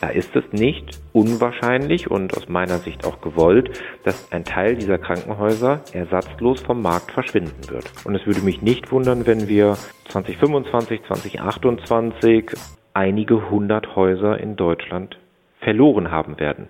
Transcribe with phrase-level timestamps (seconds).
[0.00, 4.98] Da ist es nicht unwahrscheinlich und aus meiner Sicht auch gewollt, dass ein Teil dieser
[4.98, 7.90] Krankenhäuser ersatzlos vom Markt verschwinden wird.
[8.04, 9.76] Und es würde mich nicht wundern, wenn wir
[10.08, 12.52] 2025, 2028
[12.94, 15.18] einige hundert Häuser in Deutschland
[15.60, 16.68] verloren haben werden.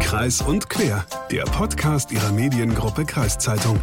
[0.00, 3.80] Kreis und Quer, der Podcast Ihrer Mediengruppe Kreiszeitung.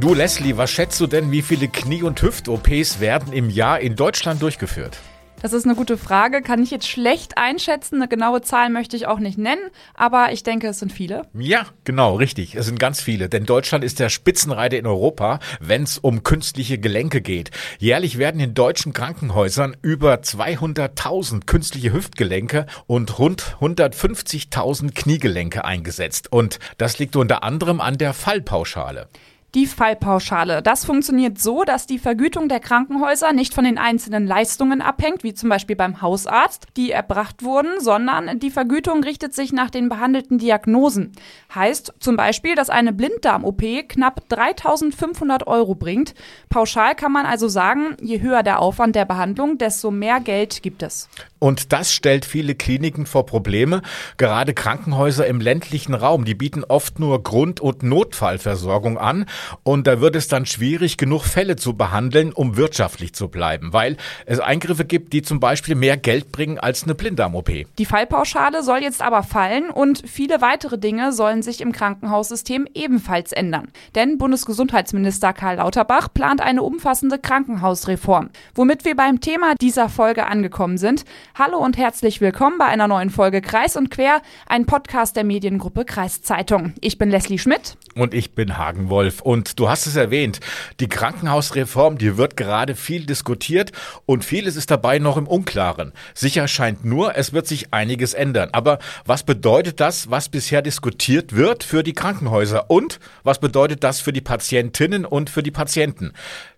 [0.00, 3.96] Du Leslie, was schätzt du denn, wie viele Knie- und Hüft-OPs werden im Jahr in
[3.96, 4.96] Deutschland durchgeführt?
[5.42, 6.40] Das ist eine gute Frage.
[6.40, 7.96] Kann ich jetzt schlecht einschätzen.
[7.96, 11.22] Eine genaue Zahl möchte ich auch nicht nennen, aber ich denke, es sind viele.
[11.36, 12.54] Ja, genau, richtig.
[12.54, 13.28] Es sind ganz viele.
[13.28, 17.50] Denn Deutschland ist der Spitzenreiter in Europa, wenn es um künstliche Gelenke geht.
[17.80, 26.32] Jährlich werden in deutschen Krankenhäusern über 200.000 künstliche Hüftgelenke und rund 150.000 Kniegelenke eingesetzt.
[26.32, 29.08] Und das liegt unter anderem an der Fallpauschale.
[29.54, 30.60] Die Fallpauschale.
[30.60, 35.32] Das funktioniert so, dass die Vergütung der Krankenhäuser nicht von den einzelnen Leistungen abhängt, wie
[35.32, 40.36] zum Beispiel beim Hausarzt, die erbracht wurden, sondern die Vergütung richtet sich nach den behandelten
[40.36, 41.12] Diagnosen.
[41.54, 46.14] Heißt zum Beispiel, dass eine Blinddarm-OP knapp 3500 Euro bringt.
[46.50, 50.82] Pauschal kann man also sagen, je höher der Aufwand der Behandlung, desto mehr Geld gibt
[50.82, 51.08] es.
[51.38, 53.82] Und das stellt viele Kliniken vor Probleme.
[54.16, 59.26] Gerade Krankenhäuser im ländlichen Raum, die bieten oft nur Grund- und Notfallversorgung an.
[59.62, 63.96] Und da wird es dann schwierig, genug Fälle zu behandeln, um wirtschaftlich zu bleiben, weil
[64.26, 67.50] es Eingriffe gibt, die zum Beispiel mehr Geld bringen als eine Blinddarm-OP.
[67.78, 73.32] Die Fallpauschale soll jetzt aber fallen und viele weitere Dinge sollen sich im Krankenhaussystem ebenfalls
[73.32, 73.68] ändern.
[73.94, 78.30] Denn Bundesgesundheitsminister Karl Lauterbach plant eine umfassende Krankenhausreform.
[78.54, 81.04] Womit wir beim Thema dieser Folge angekommen sind.
[81.38, 85.84] Hallo und herzlich willkommen bei einer neuen Folge Kreis und Quer, ein Podcast der Mediengruppe
[85.84, 86.72] Kreiszeitung.
[86.80, 87.76] Ich bin Leslie Schmidt.
[87.98, 89.20] Und ich bin Hagen Wolf.
[89.20, 90.38] Und du hast es erwähnt,
[90.78, 93.72] die Krankenhausreform, die wird gerade viel diskutiert
[94.06, 95.92] und vieles ist dabei noch im Unklaren.
[96.14, 98.50] Sicher scheint nur, es wird sich einiges ändern.
[98.52, 102.70] Aber was bedeutet das, was bisher diskutiert wird für die Krankenhäuser?
[102.70, 106.12] Und was bedeutet das für die Patientinnen und für die Patienten?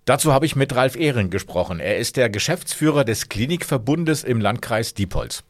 [0.04, 1.80] Dazu habe ich mit Ralf Ehring gesprochen.
[1.80, 5.42] Er ist der Geschäftsführer des Klinikverbundes im Landkreis Diepholz.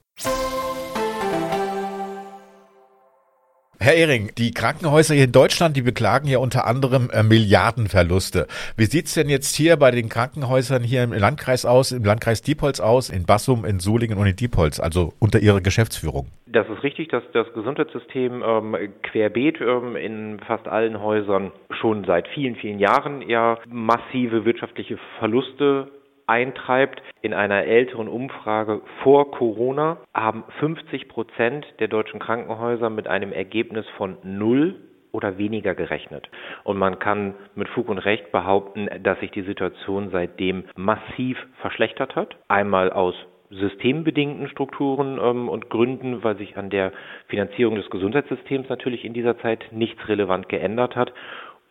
[3.82, 8.46] Herr Ehring, die Krankenhäuser hier in Deutschland, die beklagen ja unter anderem äh, Milliardenverluste.
[8.76, 12.78] Wie sieht's denn jetzt hier bei den Krankenhäusern hier im Landkreis aus, im Landkreis Diepholz
[12.78, 16.26] aus, in Bassum, in Solingen und in Diepholz, also unter Ihrer Geschäftsführung?
[16.46, 22.28] Das ist richtig, dass das Gesundheitssystem ähm, querbeet ähm, in fast allen Häusern schon seit
[22.28, 25.88] vielen, vielen Jahren ja massive wirtschaftliche Verluste
[26.30, 27.02] eintreibt.
[27.20, 33.84] In einer älteren Umfrage vor Corona haben 50 Prozent der deutschen Krankenhäuser mit einem Ergebnis
[33.96, 34.76] von null
[35.12, 36.30] oder weniger gerechnet.
[36.62, 42.14] Und man kann mit Fug und Recht behaupten, dass sich die Situation seitdem massiv verschlechtert
[42.14, 42.36] hat.
[42.47, 43.14] Einmal aus
[43.50, 46.92] systembedingten Strukturen ähm, und Gründen, weil sich an der
[47.26, 51.12] Finanzierung des Gesundheitssystems natürlich in dieser Zeit nichts relevant geändert hat.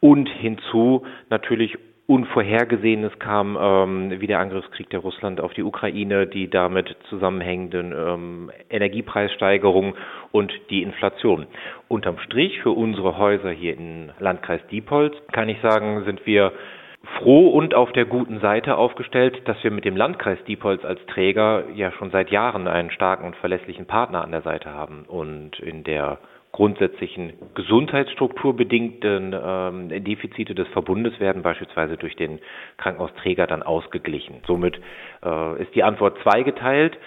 [0.02, 1.78] Und hinzu natürlich
[2.10, 8.52] Unvorhergesehenes kam, ähm, wie der Angriffskrieg der Russland auf die Ukraine, die damit zusammenhängenden ähm,
[8.68, 9.94] Energiepreissteigerungen
[10.32, 11.46] und die Inflation.
[11.88, 16.52] Unterm Strich für unsere Häuser hier im Landkreis Diepholz kann ich sagen, sind wir
[17.20, 21.66] froh und auf der guten Seite aufgestellt, dass wir mit dem Landkreis Diepholz als Träger
[21.76, 25.84] ja schon seit Jahren einen starken und verlässlichen Partner an der Seite haben und in
[25.84, 26.18] der
[26.52, 32.40] grundsätzlichen gesundheitsstrukturbedingten ähm, Defizite des Verbundes werden beispielsweise durch den
[32.78, 34.42] Krankenhausträger dann ausgeglichen.
[34.48, 34.80] Somit
[35.24, 36.98] äh, ist die Antwort zweigeteilt.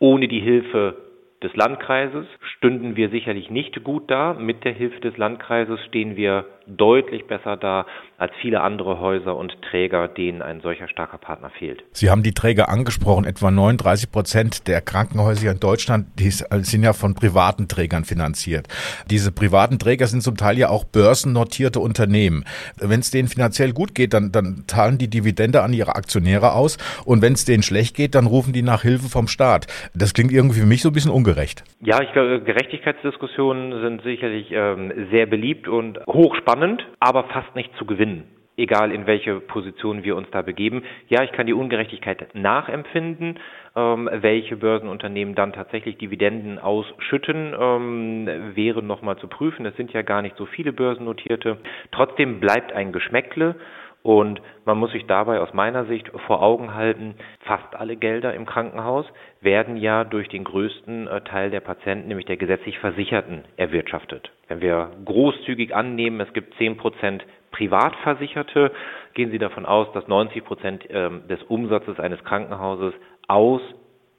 [0.00, 0.96] Ohne die Hilfe
[1.42, 4.34] des Landkreises stünden wir sicherlich nicht gut da.
[4.34, 7.86] Mit der Hilfe des Landkreises stehen wir deutlich besser da
[8.16, 11.84] als viele andere Häuser und Träger, denen ein solcher starker Partner fehlt.
[11.92, 13.24] Sie haben die Träger angesprochen.
[13.24, 18.68] Etwa 39 Prozent der Krankenhäuser in Deutschland die sind ja von privaten Trägern finanziert.
[19.10, 22.44] Diese privaten Träger sind zum Teil ja auch börsennotierte Unternehmen.
[22.80, 26.78] Wenn es denen finanziell gut geht, dann, dann zahlen die Dividende an ihre Aktionäre aus.
[27.04, 29.66] Und wenn es denen schlecht geht, dann rufen die nach Hilfe vom Staat.
[29.94, 31.64] Das klingt irgendwie für mich so ein bisschen ungerecht.
[31.80, 37.74] Ja, ich glaube, Gerechtigkeitsdiskussionen sind sicherlich ähm, sehr beliebt und hochspannend spannend, aber fast nicht
[37.76, 40.84] zu gewinnen egal in welche Position wir uns da begeben.
[41.08, 43.40] Ja, ich kann die Ungerechtigkeit nachempfinden,
[43.74, 49.66] ähm, welche Börsenunternehmen dann tatsächlich Dividenden ausschütten, ähm, wäre nochmal zu prüfen.
[49.66, 51.58] Es sind ja gar nicht so viele börsennotierte.
[51.90, 53.56] Trotzdem bleibt ein Geschmäckle
[54.04, 58.44] Und man muss sich dabei aus meiner Sicht vor Augen halten, fast alle Gelder im
[58.44, 59.06] Krankenhaus
[59.40, 64.30] werden ja durch den größten äh, Teil der Patienten, nämlich der gesetzlich Versicherten, erwirtschaftet.
[64.46, 68.72] Wenn wir großzügig annehmen, es gibt 10 Prozent Privatversicherte,
[69.14, 72.92] gehen Sie davon aus, dass 90 Prozent ähm, des Umsatzes eines Krankenhauses
[73.26, 73.62] aus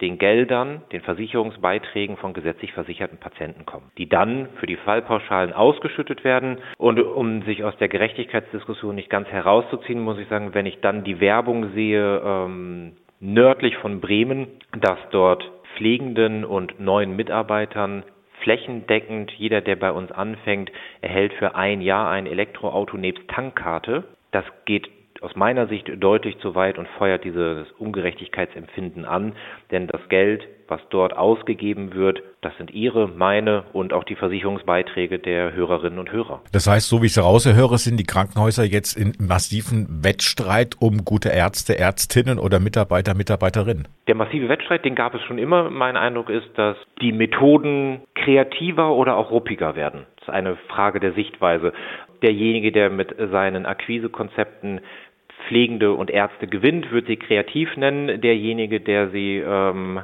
[0.02, 6.24] den Geldern, den Versicherungsbeiträgen von gesetzlich versicherten Patienten kommen, die dann für die Fallpauschalen ausgeschüttet
[6.24, 6.58] werden.
[6.78, 11.04] Und um sich aus der Gerechtigkeitsdiskussion nicht ganz herauszuziehen, muss ich sagen, wenn ich dann
[11.04, 14.48] die Werbung sehe, ähm, nördlich von Bremen,
[14.80, 18.04] dass dort Pflegenden und neuen Mitarbeitern
[18.42, 20.72] flächendeckend, jeder, der bei uns anfängt,
[21.02, 24.04] erhält für ein Jahr ein Elektroauto nebst Tankkarte.
[24.32, 24.90] Das geht
[25.26, 29.34] aus meiner Sicht deutlich zu weit und feuert dieses Ungerechtigkeitsempfinden an,
[29.72, 35.18] denn das Geld, was dort ausgegeben wird, das sind Ihre, meine und auch die Versicherungsbeiträge
[35.18, 36.42] der Hörerinnen und Hörer.
[36.52, 41.04] Das heißt, so wie ich es raushöre, sind die Krankenhäuser jetzt in massiven Wettstreit um
[41.04, 43.88] gute Ärzte, Ärztinnen oder Mitarbeiter, Mitarbeiterinnen.
[44.08, 45.72] Der massive Wettstreit, den gab es schon immer.
[45.72, 50.06] Mein Eindruck ist, dass die Methoden kreativer oder auch ruppiger werden.
[50.18, 51.74] Das ist eine Frage der Sichtweise.
[52.22, 54.82] Derjenige, der mit seinen Akquisekonzepten
[55.48, 58.22] Pflegende und Ärzte gewinnt, wird sie kreativ nennen.
[58.22, 60.02] Derjenige, der sie ähm,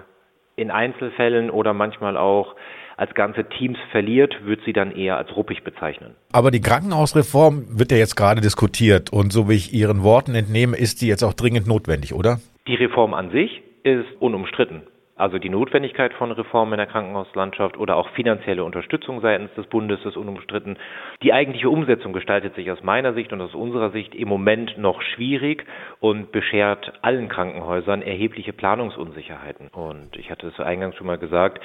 [0.55, 2.55] in Einzelfällen oder manchmal auch
[2.97, 6.15] als ganze Teams verliert, wird sie dann eher als ruppig bezeichnen.
[6.31, 10.77] Aber die Krankenhausreform wird ja jetzt gerade diskutiert und so wie ich Ihren Worten entnehme,
[10.77, 12.39] ist die jetzt auch dringend notwendig, oder?
[12.67, 14.83] Die Reform an sich ist unumstritten.
[15.21, 20.03] Also die Notwendigkeit von Reformen in der Krankenhauslandschaft oder auch finanzielle Unterstützung seitens des Bundes
[20.03, 20.79] ist unumstritten.
[21.21, 25.03] Die eigentliche Umsetzung gestaltet sich aus meiner Sicht und aus unserer Sicht im Moment noch
[25.03, 25.63] schwierig
[25.99, 29.67] und beschert allen Krankenhäusern erhebliche Planungsunsicherheiten.
[29.67, 31.61] Und ich hatte es eingangs schon mal gesagt,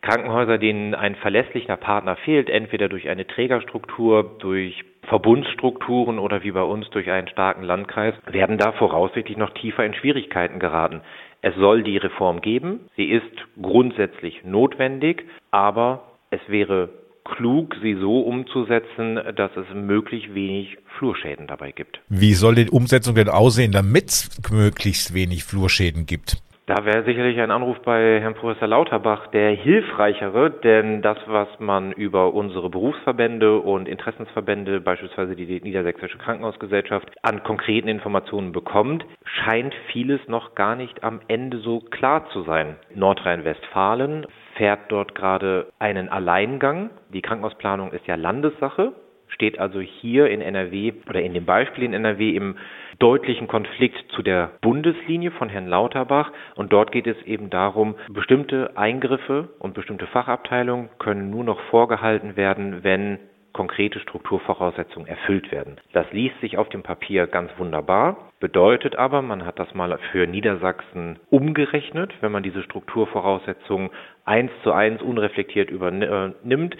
[0.00, 6.62] Krankenhäuser, denen ein verlässlicher Partner fehlt, entweder durch eine Trägerstruktur, durch Verbundstrukturen oder wie bei
[6.62, 11.02] uns durch einen starken Landkreis, werden da voraussichtlich noch tiefer in Schwierigkeiten geraten.
[11.46, 12.80] Es soll die Reform geben.
[12.96, 13.30] Sie ist
[13.62, 15.22] grundsätzlich notwendig,
[15.52, 16.88] aber es wäre
[17.22, 22.00] klug, sie so umzusetzen, dass es möglichst wenig Flurschäden dabei gibt.
[22.08, 26.42] Wie soll die Umsetzung denn aussehen, damit es möglichst wenig Flurschäden gibt?
[26.66, 31.92] Da wäre sicherlich ein Anruf bei Herrn Professor Lauterbach der hilfreichere, denn das, was man
[31.92, 40.20] über unsere Berufsverbände und Interessensverbände, beispielsweise die Niedersächsische Krankenhausgesellschaft, an konkreten Informationen bekommt, scheint vieles
[40.26, 42.74] noch gar nicht am Ende so klar zu sein.
[42.92, 44.26] Nordrhein-Westfalen
[44.56, 46.90] fährt dort gerade einen Alleingang.
[47.10, 48.92] Die Krankenhausplanung ist ja Landessache
[49.28, 52.56] steht also hier in NRW oder in dem Beispiel in NRW im
[52.98, 56.32] deutlichen Konflikt zu der Bundeslinie von Herrn Lauterbach.
[56.54, 62.36] Und dort geht es eben darum, bestimmte Eingriffe und bestimmte Fachabteilungen können nur noch vorgehalten
[62.36, 63.18] werden, wenn
[63.56, 65.78] konkrete Strukturvoraussetzungen erfüllt werden.
[65.94, 70.26] Das liest sich auf dem Papier ganz wunderbar, bedeutet aber, man hat das mal für
[70.26, 73.88] Niedersachsen umgerechnet, wenn man diese Strukturvoraussetzungen
[74.26, 76.76] eins zu eins unreflektiert übernimmt,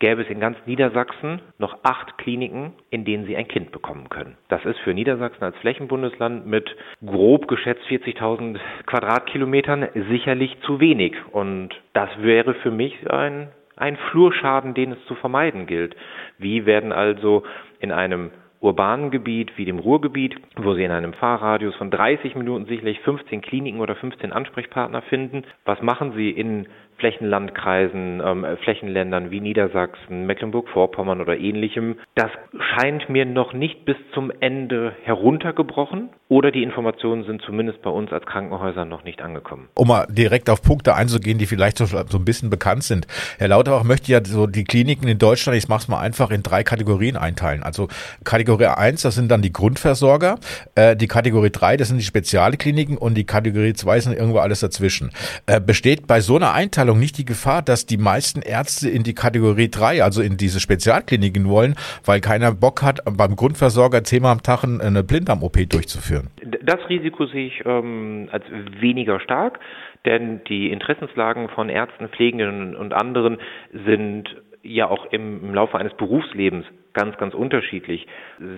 [0.00, 4.36] gäbe es in ganz Niedersachsen noch acht Kliniken, in denen Sie ein Kind bekommen können.
[4.48, 6.74] Das ist für Niedersachsen als Flächenbundesland mit
[7.04, 11.14] grob geschätzt 40.000 Quadratkilometern sicherlich zu wenig.
[11.30, 15.94] Und das wäre für mich ein, ein Flurschaden, den es zu vermeiden gilt.
[16.38, 17.44] Wie werden also
[17.78, 18.30] in einem
[18.60, 23.40] urbanen Gebiet wie dem Ruhrgebiet, wo Sie in einem Fahrradius von 30 Minuten sicherlich 15
[23.40, 25.44] Kliniken oder 15 Ansprechpartner finden.
[25.64, 26.66] Was machen Sie in
[27.00, 31.96] Flächenlandkreisen, ähm, Flächenländern wie Niedersachsen, Mecklenburg-Vorpommern oder ähnlichem.
[32.14, 32.30] Das
[32.74, 38.12] scheint mir noch nicht bis zum Ende heruntergebrochen oder die Informationen sind zumindest bei uns
[38.12, 39.68] als Krankenhäusern noch nicht angekommen.
[39.74, 43.08] Um mal direkt auf Punkte einzugehen, die vielleicht so, so ein bisschen bekannt sind.
[43.38, 46.42] Herr Lauterbach möchte ja so die Kliniken in Deutschland, ich mache es mal einfach, in
[46.42, 47.62] drei Kategorien einteilen.
[47.62, 47.88] Also
[48.22, 50.38] Kategorie 1, das sind dann die Grundversorger,
[50.74, 54.60] äh, die Kategorie 3, das sind die Spezialkliniken und die Kategorie 2 sind irgendwo alles
[54.60, 55.10] dazwischen.
[55.46, 59.02] Äh, besteht bei so einer Einteilung Beurteilung nicht die Gefahr, dass die meisten Ärzte in
[59.02, 64.32] die Kategorie 3, also in diese Spezialkliniken wollen, weil keiner Bock hat, beim Grundversorger zehnmal
[64.32, 66.30] am Tag eine Blinddarm-OP durchzuführen?
[66.62, 68.44] Das Risiko sehe ich ähm, als
[68.80, 69.60] weniger stark,
[70.04, 73.38] denn die Interessenslagen von Ärzten, Pflegenden und anderen
[73.72, 74.28] sind
[74.62, 78.06] ja auch im, im Laufe eines Berufslebens ganz, ganz unterschiedlich.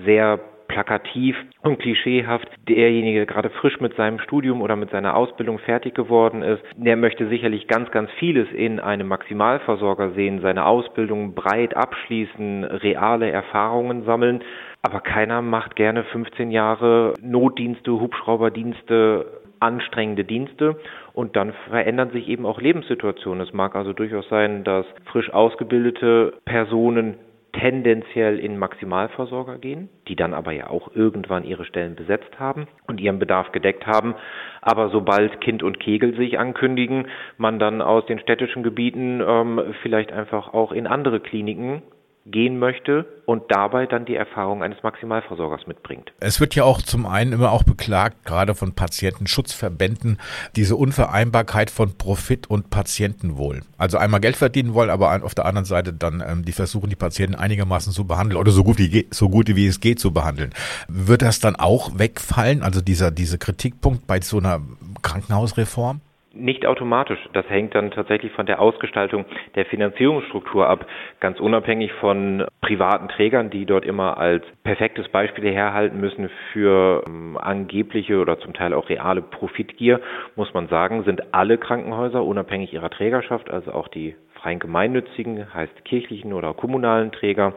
[0.04, 0.40] Sehr
[0.72, 2.48] plakativ und klischeehaft.
[2.68, 6.96] Derjenige, der gerade frisch mit seinem Studium oder mit seiner Ausbildung fertig geworden ist, der
[6.96, 14.04] möchte sicherlich ganz, ganz vieles in einem Maximalversorger sehen, seine Ausbildung breit abschließen, reale Erfahrungen
[14.04, 14.42] sammeln.
[14.80, 20.76] Aber keiner macht gerne 15 Jahre Notdienste, Hubschrauberdienste, anstrengende Dienste
[21.12, 23.46] und dann verändern sich eben auch Lebenssituationen.
[23.46, 27.18] Es mag also durchaus sein, dass frisch ausgebildete Personen
[27.52, 33.00] tendenziell in Maximalversorger gehen, die dann aber ja auch irgendwann ihre Stellen besetzt haben und
[33.00, 34.14] ihren Bedarf gedeckt haben.
[34.62, 40.12] Aber sobald Kind und Kegel sich ankündigen, man dann aus den städtischen Gebieten ähm, vielleicht
[40.12, 41.82] einfach auch in andere Kliniken
[42.24, 46.12] gehen möchte und dabei dann die Erfahrung eines Maximalversorgers mitbringt.
[46.20, 50.18] Es wird ja auch zum einen immer auch beklagt, gerade von Patientenschutzverbänden,
[50.54, 53.62] diese Unvereinbarkeit von Profit und Patientenwohl.
[53.76, 56.96] Also einmal Geld verdienen wollen, aber auf der anderen Seite dann ähm, die versuchen, die
[56.96, 60.52] Patienten einigermaßen zu behandeln oder so gut wie so gut wie es geht zu behandeln.
[60.88, 62.62] Wird das dann auch wegfallen?
[62.62, 64.60] Also dieser dieser Kritikpunkt bei so einer
[65.02, 66.00] Krankenhausreform?
[66.34, 67.18] Nicht automatisch.
[67.34, 70.86] Das hängt dann tatsächlich von der Ausgestaltung der Finanzierungsstruktur ab.
[71.20, 77.36] Ganz unabhängig von privaten Trägern, die dort immer als perfektes Beispiel herhalten müssen für ähm,
[77.36, 80.00] angebliche oder zum Teil auch reale Profitgier,
[80.34, 85.84] muss man sagen, sind alle Krankenhäuser unabhängig ihrer Trägerschaft, also auch die freien gemeinnützigen, heißt
[85.84, 87.52] kirchlichen oder kommunalen Träger,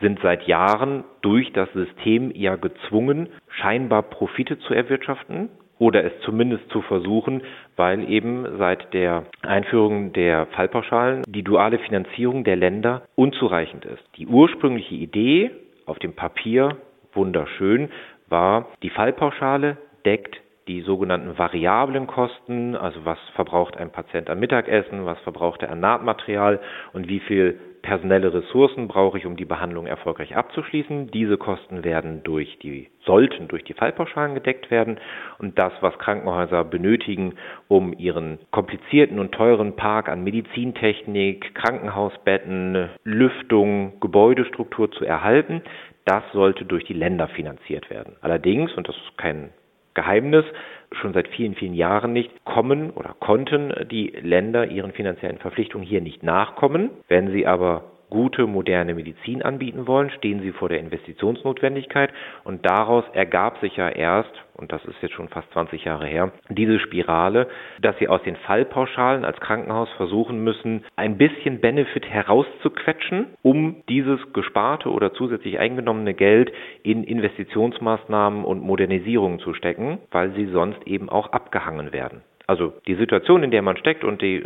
[0.00, 5.48] sind seit Jahren durch das System ja gezwungen, scheinbar Profite zu erwirtschaften
[5.80, 7.42] oder es zumindest zu versuchen,
[7.74, 14.04] weil eben seit der Einführung der Fallpauschalen die duale Finanzierung der Länder unzureichend ist.
[14.16, 15.50] Die ursprüngliche Idee
[15.86, 16.76] auf dem Papier
[17.14, 17.88] wunderschön
[18.28, 25.04] war, die Fallpauschale deckt die sogenannten variablen Kosten, also was verbraucht ein Patient am Mittagessen,
[25.04, 26.60] was verbraucht er an Nahtmaterial
[26.92, 31.10] und wie viel personelle Ressourcen brauche ich, um die Behandlung erfolgreich abzuschließen.
[31.10, 34.98] Diese Kosten werden durch die, sollten durch die Fallpauschalen gedeckt werden
[35.38, 37.34] und das, was Krankenhäuser benötigen,
[37.68, 45.62] um ihren komplizierten und teuren Park an Medizintechnik, Krankenhausbetten, Lüftung, Gebäudestruktur zu erhalten,
[46.04, 48.16] das sollte durch die Länder finanziert werden.
[48.20, 49.50] Allerdings, und das ist kein
[49.94, 50.44] Geheimnis,
[50.92, 56.00] schon seit vielen, vielen Jahren nicht, kommen oder konnten die Länder ihren finanziellen Verpflichtungen hier
[56.00, 56.90] nicht nachkommen.
[57.08, 62.12] Wenn sie aber gute, moderne Medizin anbieten wollen, stehen sie vor der Investitionsnotwendigkeit
[62.44, 66.32] und daraus ergab sich ja erst, und das ist jetzt schon fast 20 Jahre her,
[66.50, 67.48] diese Spirale,
[67.80, 74.20] dass sie aus den Fallpauschalen als Krankenhaus versuchen müssen, ein bisschen Benefit herauszuquetschen, um dieses
[74.32, 76.52] gesparte oder zusätzlich eingenommene Geld
[76.82, 82.22] in Investitionsmaßnahmen und Modernisierungen zu stecken, weil sie sonst eben auch abgehangen werden.
[82.46, 84.44] Also die Situation, in der man steckt und die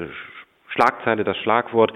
[0.68, 1.92] Schlagzeile, das Schlagwort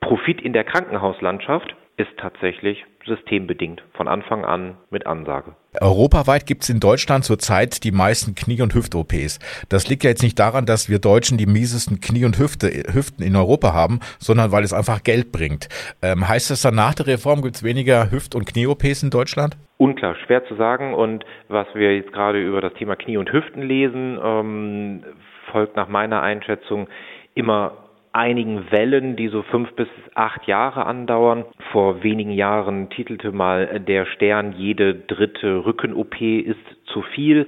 [0.00, 5.56] Profit in der Krankenhauslandschaft ist tatsächlich systembedingt von Anfang an mit Ansage.
[5.80, 9.40] Europaweit gibt es in Deutschland zurzeit die meisten Knie- und Hüft-OPs.
[9.68, 13.24] Das liegt ja jetzt nicht daran, dass wir Deutschen die miesesten Knie- und Hüfte, Hüften
[13.24, 15.68] in Europa haben, sondern weil es einfach Geld bringt.
[16.00, 19.56] Ähm, heißt das dann nach der Reform gibt es weniger Hüft- und Knie-OPs in Deutschland?
[19.78, 20.94] Unklar, schwer zu sagen.
[20.94, 25.02] Und was wir jetzt gerade über das Thema Knie und Hüften lesen, ähm,
[25.50, 26.88] folgt nach meiner Einschätzung
[27.34, 27.87] immer
[28.18, 31.44] einigen Wellen, die so fünf bis acht Jahre andauern.
[31.70, 37.46] Vor wenigen Jahren titelte mal der Stern, jede dritte Rücken-OP ist zu viel.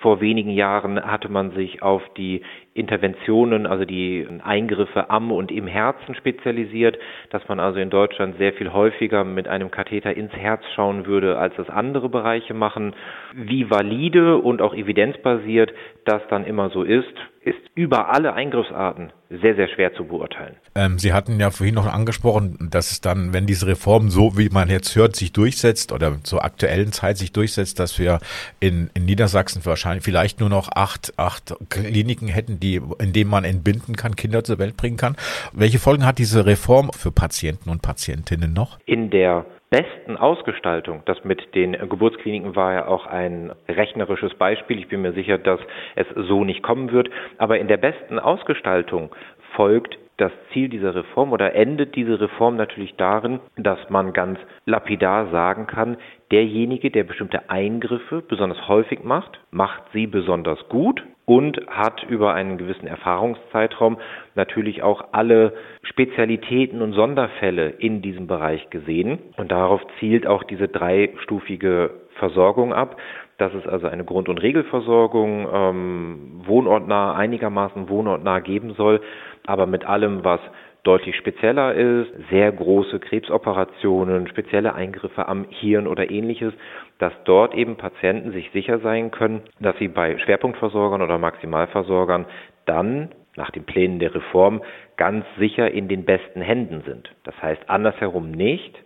[0.00, 5.66] Vor wenigen Jahren hatte man sich auf die Interventionen, also die Eingriffe am und im
[5.66, 6.98] Herzen spezialisiert,
[7.30, 11.36] dass man also in Deutschland sehr viel häufiger mit einem Katheter ins Herz schauen würde,
[11.38, 12.94] als das andere Bereiche machen.
[13.34, 15.74] Wie valide und auch evidenzbasiert
[16.10, 20.56] das dann immer so ist, ist über alle Eingriffsarten sehr, sehr schwer zu beurteilen.
[20.74, 24.48] Ähm, Sie hatten ja vorhin noch angesprochen, dass es dann, wenn diese Reform so, wie
[24.48, 28.18] man jetzt hört, sich durchsetzt oder zur aktuellen Zeit sich durchsetzt, dass wir
[28.58, 33.44] in, in Niedersachsen wahrscheinlich vielleicht nur noch acht, acht Kliniken hätten, die, in denen man
[33.44, 35.16] entbinden kann, Kinder zur Welt bringen kann.
[35.52, 38.78] Welche Folgen hat diese Reform für Patienten und Patientinnen noch?
[38.84, 44.78] In der besten Ausgestaltung, das mit den Geburtskliniken war ja auch ein rechnerisches Beispiel.
[44.78, 45.60] Ich bin mir sicher, dass
[45.94, 47.08] es so nicht kommen wird.
[47.38, 49.14] Aber in der besten Ausgestaltung
[49.54, 55.30] folgt das Ziel dieser Reform oder endet diese Reform natürlich darin, dass man ganz lapidar
[55.30, 55.96] sagen kann,
[56.30, 62.58] derjenige, der bestimmte Eingriffe besonders häufig macht, macht sie besonders gut und hat über einen
[62.58, 63.98] gewissen Erfahrungszeitraum
[64.34, 65.52] natürlich auch alle
[65.84, 69.20] Spezialitäten und Sonderfälle in diesem Bereich gesehen.
[69.36, 72.96] Und darauf zielt auch diese dreistufige Versorgung ab.
[73.38, 79.00] dass es also eine Grund- und Regelversorgung ähm, wohnortnah, einigermaßen wohnortnah geben soll,
[79.46, 80.40] aber mit allem, was
[80.82, 86.54] deutlich spezieller ist, sehr große Krebsoperationen, spezielle Eingriffe am Hirn oder ähnliches,
[86.98, 92.26] dass dort eben Patienten sich sicher sein können, dass sie bei Schwerpunktversorgern oder Maximalversorgern
[92.66, 94.62] dann nach den Plänen der Reform
[94.96, 97.10] ganz sicher in den besten Händen sind.
[97.24, 98.78] Das heißt andersherum nicht,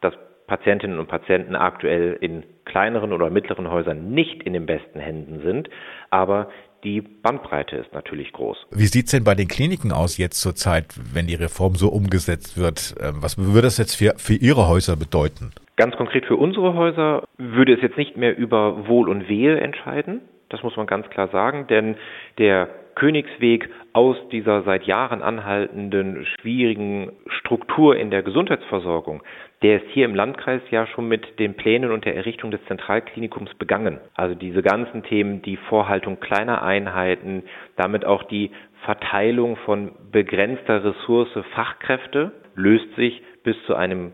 [0.00, 0.14] dass
[0.46, 5.70] Patientinnen und Patienten aktuell in kleineren oder mittleren Häusern nicht in den besten Händen sind,
[6.10, 6.48] aber
[6.84, 8.66] die Bandbreite ist natürlich groß.
[8.70, 12.58] Wie sieht es denn bei den Kliniken aus jetzt zurzeit, wenn die Reform so umgesetzt
[12.58, 12.94] wird?
[13.00, 15.52] Ähm, was würde das jetzt für, für Ihre Häuser bedeuten?
[15.76, 20.20] Ganz konkret für unsere Häuser würde es jetzt nicht mehr über Wohl und Wehe entscheiden.
[20.48, 21.96] Das muss man ganz klar sagen, denn
[22.38, 22.68] der
[23.00, 29.22] Königsweg aus dieser seit Jahren anhaltenden schwierigen Struktur in der Gesundheitsversorgung,
[29.62, 33.54] der ist hier im Landkreis ja schon mit den Plänen und der Errichtung des Zentralklinikums
[33.54, 34.00] begangen.
[34.16, 37.44] Also diese ganzen Themen, die Vorhaltung kleiner Einheiten,
[37.76, 38.50] damit auch die
[38.84, 44.12] Verteilung von begrenzter Ressource Fachkräfte löst sich bis zu einem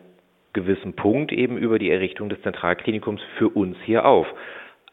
[0.52, 4.28] gewissen Punkt eben über die Errichtung des Zentralklinikums für uns hier auf.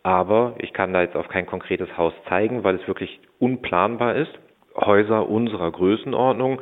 [0.02, 4.32] Aber ich kann da jetzt auf kein konkretes Haus zeigen, weil es wirklich unplanbar ist.
[4.76, 6.62] Häuser unserer Größenordnung,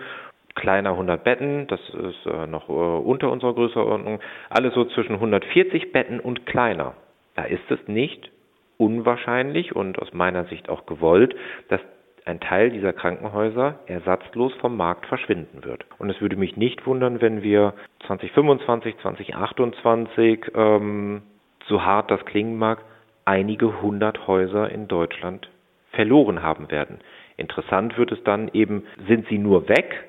[0.55, 4.19] kleiner 100 Betten, das ist äh, noch äh, unter unserer Größenordnung,
[4.50, 6.95] alles so zwischen 140 Betten und kleiner.
[7.35, 8.31] Da ist es nicht
[8.77, 11.35] unwahrscheinlich und aus meiner Sicht auch gewollt,
[11.69, 11.79] dass
[12.25, 15.85] ein Teil dieser Krankenhäuser ersatzlos vom Markt verschwinden wird.
[16.00, 17.73] Und es würde mich nicht wundern, wenn wir
[18.07, 21.21] 2025, 2028, ähm,
[21.67, 22.79] so hart das klingen mag,
[23.25, 25.47] einige hundert Häuser in Deutschland
[25.91, 27.00] verloren haben werden.
[27.38, 30.03] Interessant wird es dann eben, sind sie nur weg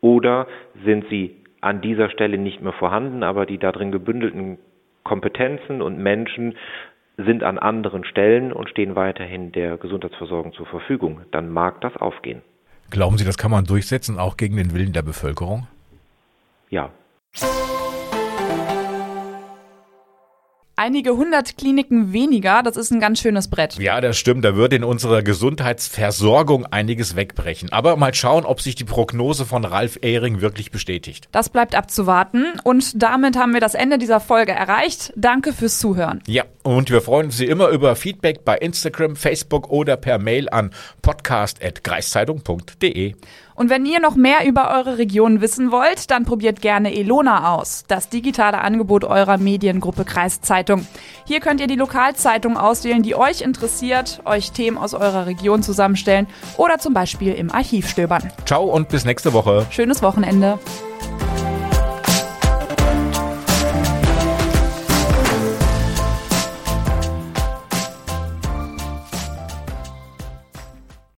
[0.00, 0.46] oder
[0.84, 4.58] sind sie an dieser Stelle nicht mehr vorhanden, aber die darin gebündelten
[5.02, 6.56] Kompetenzen und Menschen
[7.16, 11.22] sind an anderen Stellen und stehen weiterhin der Gesundheitsversorgung zur Verfügung.
[11.30, 12.42] Dann mag das aufgehen.
[12.90, 15.66] Glauben Sie, das kann man durchsetzen, auch gegen den Willen der Bevölkerung?
[16.68, 16.90] Ja,
[20.76, 22.62] einige hundert Kliniken weniger.
[22.62, 23.78] Das ist ein ganz schönes Brett.
[23.78, 24.44] Ja, das stimmt.
[24.44, 27.72] Da wird in unserer Gesundheitsversorgung einiges wegbrechen.
[27.72, 31.28] Aber mal schauen, ob sich die Prognose von Ralf Ehring wirklich bestätigt.
[31.32, 32.52] Das bleibt abzuwarten.
[32.62, 35.12] Und damit haben wir das Ende dieser Folge erreicht.
[35.16, 36.22] Danke fürs Zuhören.
[36.26, 40.70] Ja, und wir freuen uns immer über Feedback bei Instagram, Facebook oder per Mail an
[41.02, 43.14] podcast.kreiszeitung.de.
[43.56, 47.84] Und wenn ihr noch mehr über eure Region wissen wollt, dann probiert gerne Elona aus,
[47.88, 50.86] das digitale Angebot eurer Mediengruppe Kreiszeitung.
[51.24, 56.26] Hier könnt ihr die Lokalzeitung auswählen, die euch interessiert, euch Themen aus eurer Region zusammenstellen
[56.58, 58.30] oder zum Beispiel im Archiv stöbern.
[58.44, 59.66] Ciao und bis nächste Woche.
[59.70, 60.58] Schönes Wochenende.